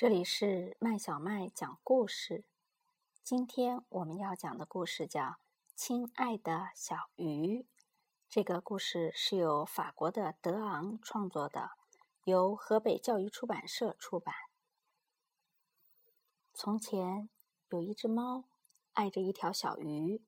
[0.00, 2.46] 这里是麦小麦讲故事。
[3.22, 5.22] 今天我们要讲的故事叫
[5.76, 7.58] 《亲爱的小鱼》。
[8.26, 11.72] 这个故事是由法国的德昂创作的，
[12.24, 14.34] 由河北教育出版社出版。
[16.54, 17.28] 从前
[17.68, 18.44] 有一只猫，
[18.94, 20.24] 爱着一条小鱼，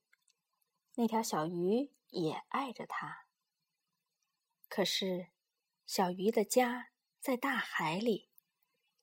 [0.96, 3.24] 那条小鱼也爱着它。
[4.68, 5.28] 可是，
[5.86, 8.28] 小鱼的家在大海里。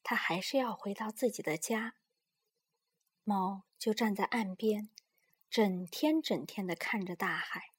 [0.04, 1.96] 他还是要回到自己的家。
[3.24, 4.90] 猫就站在岸边，
[5.50, 7.74] 整天整天的看着大海，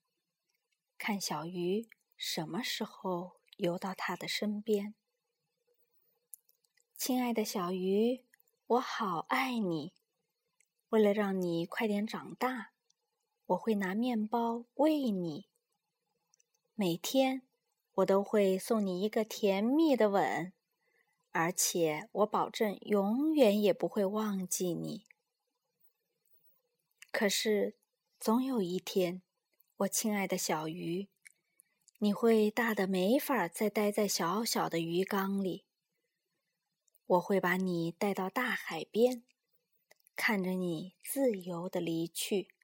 [0.96, 4.94] 看小鱼什么时候游到它的身边。
[6.96, 8.24] 亲爱的小鱼，
[8.66, 9.94] 我好爱你。
[10.90, 12.72] 为了让你快点长大，
[13.46, 15.48] 我会拿面包喂你。
[16.74, 17.42] 每天，
[17.92, 20.52] 我都会送你一个甜蜜的吻。
[21.32, 25.06] 而且我保证永远也不会忘记你。
[27.12, 27.76] 可是，
[28.18, 29.22] 总有一天，
[29.78, 31.08] 我亲爱的小鱼，
[31.98, 35.64] 你会大的没法再待在小小的鱼缸里。
[37.06, 39.24] 我会把你带到大海边，
[40.14, 42.54] 看着你自由的离去。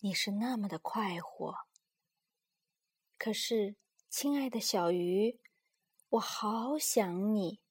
[0.00, 1.54] 你是那么的快活。
[3.18, 3.76] 可是，
[4.08, 5.41] 亲爱的小鱼。
[6.12, 7.62] 我好想你，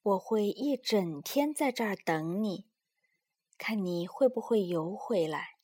[0.00, 2.64] 我会一整天在这儿等你，
[3.58, 5.58] 看你会不会游回来。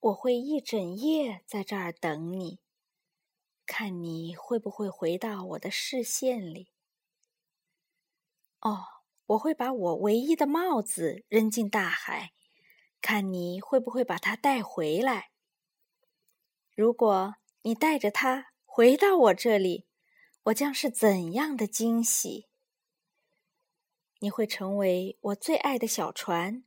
[0.00, 2.58] 我会一整夜在这儿等你，
[3.64, 6.72] 看你会不会回到我的视线里。
[8.58, 8.86] 哦，
[9.26, 12.32] 我会把我唯一的帽子扔进大海，
[13.00, 15.30] 看你会不会把它带回来。
[16.74, 19.86] 如果你带着它，回到我这里，
[20.42, 22.50] 我将是怎样的惊喜！
[24.18, 26.62] 你会成为我最爱的小船，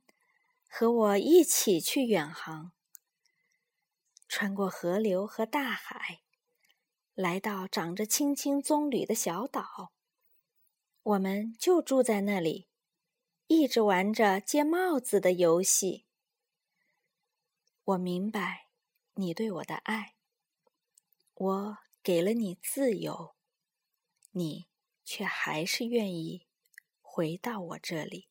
[0.66, 2.72] 和我一起去远航，
[4.26, 6.22] 穿过河流和大海，
[7.14, 9.92] 来到长着青青棕榈的小岛。
[11.04, 12.68] 我们就住在那里，
[13.46, 16.06] 一直玩着接帽子的游戏。
[17.84, 18.66] 我明白
[19.14, 20.16] 你对我的爱，
[21.36, 21.78] 我。
[22.02, 23.34] 给了你自由，
[24.30, 24.68] 你
[25.04, 26.46] 却还是愿意
[27.02, 28.28] 回到我这里。